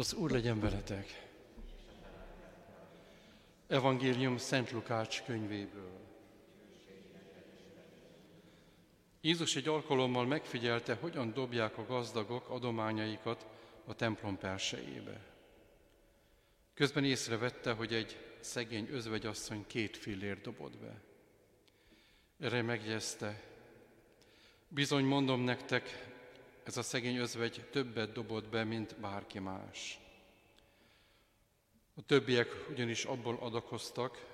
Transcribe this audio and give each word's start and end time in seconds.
Az 0.00 0.14
Úr 0.14 0.30
legyen 0.30 0.60
veletek! 0.60 1.28
Evangélium 3.66 4.38
Szent 4.38 4.70
Lukács 4.70 5.22
könyvéből. 5.22 5.90
Jézus 9.20 9.56
egy 9.56 9.68
alkalommal 9.68 10.26
megfigyelte, 10.26 10.94
hogyan 10.94 11.32
dobják 11.32 11.78
a 11.78 11.86
gazdagok 11.86 12.48
adományaikat 12.48 13.46
a 13.84 13.94
templom 13.94 14.38
persejébe. 14.38 15.20
Közben 16.74 17.04
észrevette, 17.04 17.72
hogy 17.72 17.94
egy 17.94 18.36
szegény 18.40 18.88
özvegyasszony 18.90 19.64
két 19.66 19.96
fillér 19.96 20.40
dobott 20.40 20.76
be. 20.76 21.00
Erre 22.38 22.62
megjegyezte, 22.62 23.42
bizony 24.68 25.04
mondom 25.04 25.40
nektek, 25.40 26.08
ez 26.62 26.76
a 26.76 26.82
szegény 26.82 27.16
özvegy 27.16 27.68
többet 27.70 28.12
dobott 28.12 28.48
be, 28.48 28.64
mint 28.64 29.00
bárki 29.00 29.38
más. 29.38 30.00
A 31.94 32.02
többiek 32.02 32.48
ugyanis 32.70 33.04
abból 33.04 33.36
adakoztak, 33.40 34.26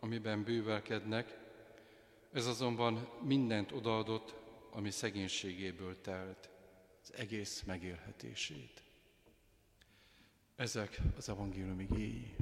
amiben 0.00 0.42
bővelkednek, 0.42 1.38
ez 2.32 2.46
azonban 2.46 3.08
mindent 3.22 3.72
odaadott, 3.72 4.34
ami 4.70 4.90
szegénységéből 4.90 6.00
telt, 6.00 6.48
az 7.02 7.12
egész 7.14 7.62
megélhetését. 7.62 8.82
Ezek 10.56 11.00
az 11.16 11.28
evangélium 11.28 11.80
igéi. 11.80 12.36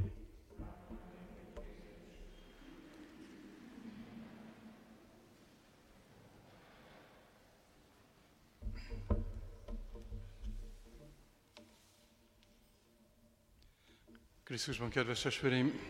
Krisztusban, 14.53 14.91
kedves 14.91 15.25
esvéreim, 15.25 15.81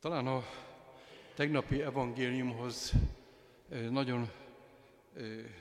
talán 0.00 0.26
a 0.26 0.44
tegnapi 1.34 1.82
evangéliumhoz 1.82 2.92
nagyon 3.90 4.30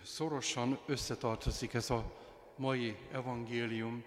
szorosan 0.03 0.79
összetartozik 0.85 1.73
ez 1.73 1.89
a 1.89 2.13
mai 2.55 2.97
evangélium. 3.11 4.03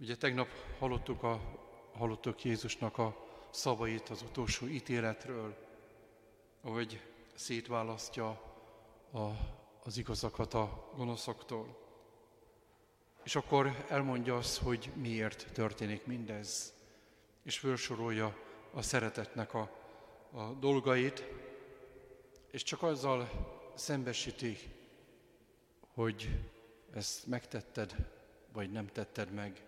Ugye 0.00 0.16
tegnap 0.16 0.48
hallottuk, 0.78 1.22
a, 1.22 1.40
hallottuk 1.92 2.44
Jézusnak 2.44 2.98
a 2.98 3.26
szavait 3.50 4.08
az 4.08 4.22
utolsó 4.22 4.66
ítéletről, 4.66 5.56
ahogy 6.60 7.00
szétválasztja 7.34 8.28
a, 9.12 9.26
az 9.82 9.96
igazakat 9.96 10.54
a 10.54 10.92
gonoszoktól. 10.96 11.91
És 13.22 13.36
akkor 13.36 13.84
elmondja 13.88 14.36
azt, 14.36 14.58
hogy 14.58 14.90
miért 14.94 15.52
történik 15.52 16.06
mindez, 16.06 16.72
és 17.42 17.58
felsorolja 17.58 18.36
a 18.72 18.82
szeretetnek 18.82 19.54
a, 19.54 19.70
a 20.30 20.42
dolgait, 20.42 21.24
és 22.50 22.62
csak 22.62 22.82
azzal 22.82 23.28
szembesíti, 23.74 24.58
hogy 25.94 26.28
ezt 26.94 27.26
megtetted, 27.26 27.94
vagy 28.52 28.70
nem 28.70 28.86
tetted 28.86 29.32
meg. 29.32 29.64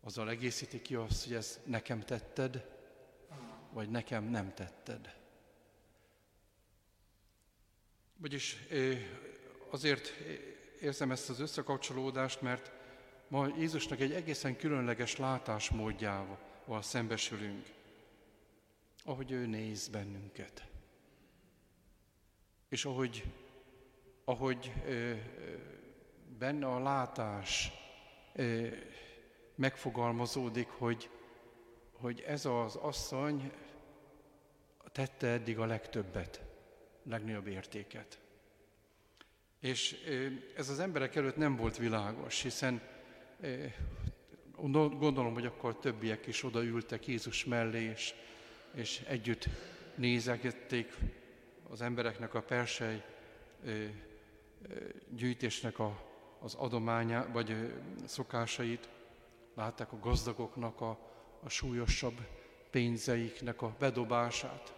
Azzal 0.00 0.30
egészíti 0.30 0.82
ki 0.82 0.94
azt, 0.94 1.24
hogy 1.24 1.34
ezt 1.34 1.60
nekem 1.64 2.00
tetted, 2.00 2.74
vagy 3.72 3.90
nekem 3.90 4.24
nem 4.24 4.54
tetted. 4.54 5.14
Vagyis 8.16 8.56
azért 9.70 10.12
érzem 10.80 11.10
ezt 11.10 11.30
az 11.30 11.40
összekapcsolódást, 11.40 12.40
mert 12.40 12.72
ma 13.28 13.46
Jézusnak 13.46 14.00
egy 14.00 14.12
egészen 14.12 14.56
különleges 14.56 15.16
látásmódjával 15.16 16.82
szembesülünk, 16.82 17.66
ahogy 19.04 19.30
ő 19.30 19.46
néz 19.46 19.88
bennünket. 19.88 20.68
És 22.68 22.84
ahogy, 22.84 23.24
ahogy 24.24 24.72
benne 26.38 26.66
a 26.66 26.78
látás 26.78 27.72
megfogalmazódik, 29.54 30.68
hogy, 30.68 31.10
hogy 31.92 32.20
ez 32.20 32.44
az 32.44 32.76
asszony 32.76 33.52
tette 34.92 35.26
eddig 35.26 35.58
a 35.58 35.66
legtöbbet, 35.66 36.42
legnagyobb 37.02 37.46
értéket. 37.46 38.25
És 39.66 39.96
ez 40.56 40.68
az 40.68 40.78
emberek 40.78 41.16
előtt 41.16 41.36
nem 41.36 41.56
volt 41.56 41.76
világos, 41.76 42.42
hiszen 42.42 42.80
gondolom, 44.98 45.32
hogy 45.32 45.46
akkor 45.46 45.78
többiek 45.78 46.26
is 46.26 46.44
odaültek 46.44 47.06
Jézus 47.06 47.44
mellé, 47.44 47.82
és, 47.82 48.14
és 48.74 49.00
együtt 49.08 49.48
nézegették 49.94 50.96
az 51.70 51.82
embereknek 51.82 52.34
a 52.34 52.42
persely 52.42 53.04
gyűjtésnek 55.08 55.78
a, 55.78 56.02
az 56.38 56.54
adománya, 56.54 57.28
vagy 57.32 57.72
szokásait, 58.04 58.88
látták 59.54 59.92
a 59.92 59.98
gazdagoknak 59.98 60.80
a, 60.80 60.98
a 61.42 61.48
súlyosabb 61.48 62.26
pénzeiknek 62.70 63.62
a 63.62 63.74
bedobását. 63.78 64.74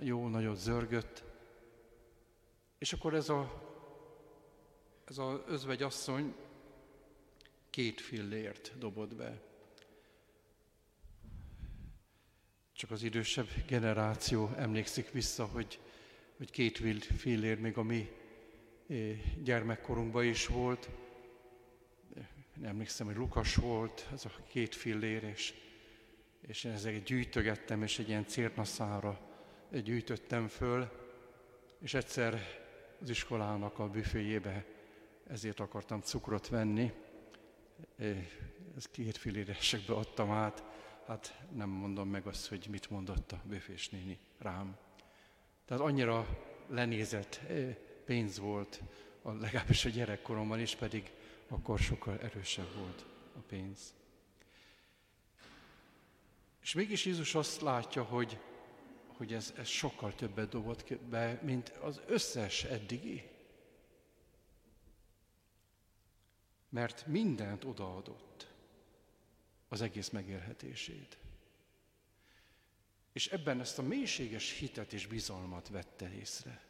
Jó 0.00 0.28
nagyot 0.28 0.56
zörgött. 0.56 1.24
És 2.78 2.92
akkor 2.92 3.14
ez 3.14 3.28
a 3.28 3.70
ez 5.04 5.18
az 5.18 5.40
özvegy 5.46 5.82
asszony 5.82 6.34
két 7.70 8.00
fillért 8.00 8.72
dobott 8.78 9.14
be. 9.14 9.40
Csak 12.72 12.90
az 12.90 13.02
idősebb 13.02 13.48
generáció 13.66 14.50
emlékszik 14.56 15.10
vissza, 15.10 15.44
hogy, 15.44 15.80
hogy 16.36 16.50
két 16.50 17.04
fillér 17.04 17.60
még 17.60 17.76
a 17.76 17.82
mi 17.82 18.10
eh, 18.88 19.18
gyermekkorunkban 19.42 20.24
is 20.24 20.46
volt. 20.46 20.90
Nem 22.54 22.70
emlékszem, 22.70 23.06
hogy 23.06 23.16
Lukas 23.16 23.54
volt, 23.54 24.08
ez 24.12 24.24
a 24.24 24.30
két 24.48 24.74
fillér, 24.74 25.22
és, 25.22 25.54
és 26.40 26.64
én 26.64 26.72
ezeket 26.72 27.02
gyűjtögettem, 27.02 27.82
és 27.82 27.98
egy 27.98 28.08
ilyen 28.08 28.26
cérnaszára 28.26 29.20
gyűjtöttem 29.70 30.48
föl, 30.48 30.90
és 31.80 31.94
egyszer 31.94 32.40
az 33.00 33.10
iskolának 33.10 33.78
a 33.78 33.88
büféjébe 33.88 34.64
ezért 35.26 35.60
akartam 35.60 36.00
cukrot 36.00 36.48
venni. 36.48 36.92
Ez 38.76 38.86
két 38.90 39.16
filéresekbe 39.16 39.94
adtam 39.94 40.30
át, 40.30 40.64
hát 41.06 41.42
nem 41.54 41.68
mondom 41.68 42.08
meg 42.08 42.26
azt, 42.26 42.48
hogy 42.48 42.66
mit 42.70 42.90
mondott 42.90 43.32
a 43.32 43.42
büfés 43.44 43.88
néni 43.88 44.18
rám. 44.38 44.76
Tehát 45.64 45.82
annyira 45.82 46.26
lenézett 46.68 47.40
pénz 48.04 48.38
volt, 48.38 48.82
legalábbis 49.22 49.84
a 49.84 49.88
gyerekkoromban 49.88 50.60
is, 50.60 50.74
pedig 50.74 51.12
akkor 51.48 51.78
sokkal 51.78 52.18
erősebb 52.18 52.74
volt 52.74 53.04
a 53.36 53.40
pénz. 53.48 53.94
És 56.62 56.74
mégis 56.74 57.04
Jézus 57.04 57.34
azt 57.34 57.60
látja, 57.60 58.02
hogy, 58.02 58.38
hogy 59.06 59.32
ez, 59.32 59.52
ez 59.56 59.68
sokkal 59.68 60.14
többet 60.14 60.48
dobott 60.48 60.98
be, 60.98 61.40
mint 61.42 61.68
az 61.68 62.00
összes 62.06 62.64
eddigi. 62.64 63.30
Mert 66.72 67.06
mindent 67.06 67.64
odaadott 67.64 68.52
az 69.68 69.80
egész 69.80 70.08
megélhetését. 70.08 71.18
És 73.12 73.28
ebben 73.28 73.60
ezt 73.60 73.78
a 73.78 73.82
mélységes 73.82 74.58
hitet 74.58 74.92
és 74.92 75.06
bizalmat 75.06 75.68
vette 75.68 76.12
észre. 76.12 76.64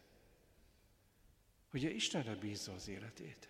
Ugye 1.73 1.91
Istenre 1.91 2.35
bízza 2.35 2.73
az 2.73 2.89
életét. 2.89 3.49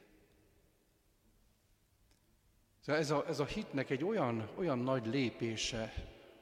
Szóval 2.81 3.01
ez 3.01 3.11
a, 3.11 3.27
ez 3.29 3.39
a 3.39 3.45
hitnek 3.45 3.91
egy 3.91 4.05
olyan, 4.05 4.51
olyan 4.57 4.79
nagy 4.79 5.07
lépése 5.07 5.95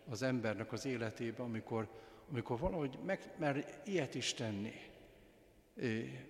az 0.09 0.23
embernek 0.23 0.73
az 0.73 0.85
életében, 0.85 1.47
amikor, 1.47 1.89
amikor 2.31 2.59
valahogy 2.59 2.99
meg 3.05 3.35
mer 3.39 3.81
ilyet 3.85 4.15
is 4.15 4.35
tenni. 4.35 4.75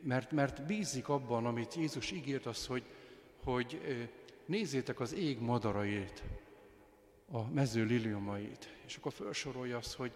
Mert, 0.00 0.30
mert 0.30 0.66
bízik 0.66 1.08
abban, 1.08 1.46
amit 1.46 1.74
Jézus 1.74 2.10
ígért, 2.10 2.46
az, 2.46 2.66
hogy, 2.66 2.84
hogy 3.44 3.80
nézzétek 4.46 5.00
az 5.00 5.14
ég 5.14 5.40
madarait, 5.40 6.22
a 7.30 7.48
mező 7.48 7.84
liliumait, 7.84 8.76
és 8.86 8.96
akkor 8.96 9.12
felsorolja 9.12 9.76
azt, 9.76 9.94
hogy, 9.94 10.12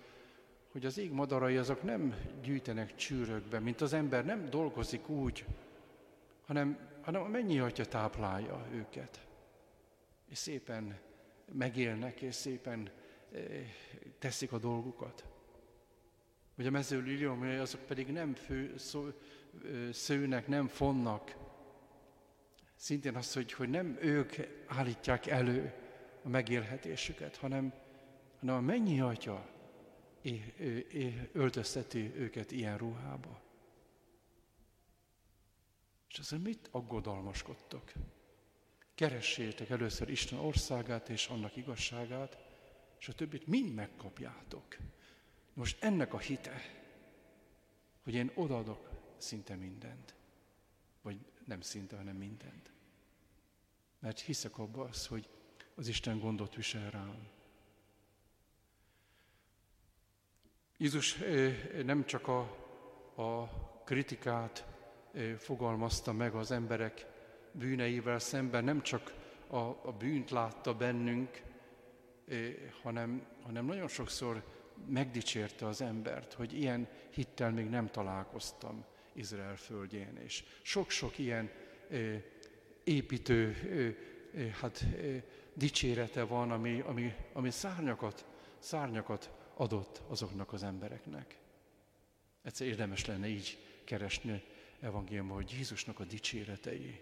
hogy 0.73 0.87
az 0.87 0.99
ég 0.99 1.13
madarai 1.13 1.57
azok 1.57 1.83
nem 1.83 2.15
gyűjtenek 2.43 2.95
csűrökbe, 2.95 3.59
mint 3.59 3.81
az 3.81 3.93
ember 3.93 4.25
nem 4.25 4.51
dolgozik 4.51 5.09
úgy, 5.09 5.45
hanem, 6.47 6.79
hanem 7.03 7.23
a 7.23 7.29
mennyi 7.29 7.59
atya 7.59 7.85
táplálja 7.85 8.67
őket. 8.73 9.27
És 10.29 10.39
szépen 10.39 10.99
megélnek, 11.53 12.21
és 12.21 12.35
szépen 12.35 12.91
teszik 14.19 14.53
a 14.53 14.59
dolgukat. 14.59 15.25
Vagy 16.55 16.67
a 16.67 16.71
mező 16.71 17.01
liliumai 17.01 17.57
azok 17.57 17.81
pedig 17.81 18.09
nem 18.09 18.35
fő, 18.35 18.75
szó, 18.77 19.07
szőnek, 19.93 20.47
nem 20.47 20.67
fonnak, 20.67 21.37
Szintén 22.85 23.17
az, 23.17 23.33
hogy, 23.33 23.53
hogy 23.53 23.69
nem 23.69 23.99
ők 24.01 24.35
állítják 24.67 25.27
elő 25.27 25.75
a 26.23 26.29
megélhetésüket, 26.29 27.37
hanem, 27.37 27.73
hanem 28.41 28.55
a 28.55 28.61
mennyi 28.61 29.01
atya 29.01 29.51
öltözteti 31.33 32.15
őket 32.15 32.51
ilyen 32.51 32.79
ruhába. 32.79 33.43
És 36.09 36.19
azért 36.19 36.43
mit 36.43 36.69
aggodalmaskodtok? 36.71 37.93
Keressétek 38.95 39.71
először 39.71 40.09
Isten 40.09 40.39
országát 40.39 41.09
és 41.09 41.27
annak 41.27 41.57
igazságát, 41.57 42.39
és 42.99 43.09
a 43.09 43.13
többit 43.13 43.47
mind 43.47 43.75
megkapjátok. 43.75 44.77
Most 45.55 45.83
ennek 45.83 46.15
a 46.15 46.19
hite, 46.19 46.61
hogy 48.03 48.15
én 48.15 48.31
odaadok 48.35 48.91
szinte 49.17 49.55
mindent, 49.55 50.15
vagy 51.03 51.19
nem 51.45 51.61
szinte, 51.61 51.97
hanem 51.97 52.17
mindent. 52.17 52.74
Mert 54.05 54.21
hiszek 54.21 54.59
abba 54.59 54.83
az, 54.83 55.07
hogy 55.07 55.29
az 55.75 55.89
Isten 55.89 56.19
gondot 56.19 56.55
visel 56.55 56.91
rám. 56.91 57.29
Jézus 60.77 61.19
nem 61.85 62.05
csak 62.05 62.29
a, 62.29 62.41
a 63.15 63.49
kritikát 63.85 64.67
fogalmazta 65.39 66.13
meg 66.13 66.35
az 66.35 66.51
emberek 66.51 67.07
bűneivel 67.53 68.19
szemben, 68.19 68.65
nem 68.65 68.83
csak 68.83 69.15
a, 69.47 69.57
a 69.59 69.95
bűnt 69.99 70.31
látta 70.31 70.75
bennünk, 70.75 71.43
hanem, 72.83 73.27
hanem 73.43 73.65
nagyon 73.65 73.89
sokszor 73.89 74.45
megdicsérte 74.87 75.67
az 75.67 75.81
embert, 75.81 76.33
hogy 76.33 76.53
ilyen 76.53 76.89
hittel 77.11 77.51
még 77.51 77.69
nem 77.69 77.87
találkoztam 77.87 78.85
Izrael 79.13 79.57
földjén, 79.57 80.17
és 80.17 80.45
sok-sok 80.63 81.19
ilyen 81.19 81.51
építő 82.85 83.57
hát, 84.61 84.85
dicsérete 85.55 86.23
van, 86.23 86.51
ami, 86.51 86.81
ami, 86.81 87.15
ami 87.33 87.51
szárnyakat, 87.51 88.27
szárnyakat 88.59 89.31
adott 89.55 90.03
azoknak 90.07 90.53
az 90.53 90.63
embereknek. 90.63 91.39
Egyszer 92.43 92.67
érdemes 92.67 93.05
lenne 93.05 93.27
így 93.27 93.59
keresni 93.85 94.43
evangéliumban, 94.81 95.37
hogy 95.37 95.51
Jézusnak 95.51 96.01
a 96.01 96.05
dicséretei. 96.05 97.01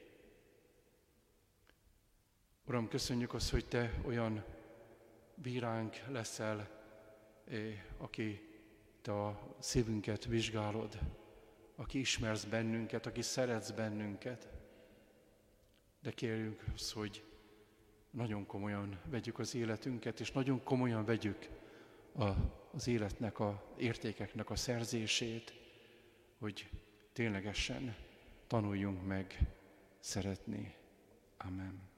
Uram, 2.67 2.89
köszönjük 2.89 3.35
azt, 3.35 3.51
hogy 3.51 3.67
Te 3.67 4.01
olyan 4.05 4.45
bíránk 5.35 5.97
leszel, 6.09 6.81
aki 7.97 8.51
Te 9.03 9.13
a 9.13 9.57
szívünket 9.59 10.25
vizsgálod, 10.25 10.99
aki 11.77 11.99
ismersz 11.99 12.45
bennünket, 12.45 13.07
aki 13.07 13.23
szeretsz 13.23 13.71
bennünket. 13.71 14.49
De 16.03 16.11
kérjük 16.11 16.65
hogy 16.93 17.25
nagyon 18.11 18.47
komolyan 18.47 19.01
vegyük 19.05 19.39
az 19.39 19.55
életünket, 19.55 20.21
és 20.21 20.33
nagyon 20.33 20.63
komolyan 20.63 21.05
vegyük 21.05 21.49
a, 22.13 22.29
az 22.73 22.87
életnek, 22.87 23.39
a 23.39 23.75
értékeknek 23.77 24.51
a 24.51 24.57
szerzését, 24.57 25.55
hogy 26.39 26.71
ténylegesen 27.13 27.97
tanuljunk 28.47 29.07
meg 29.07 29.39
szeretni. 29.99 30.75
Amen. 31.37 31.91